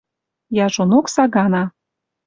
Яжонок 0.65 1.05
сагана 1.15 1.63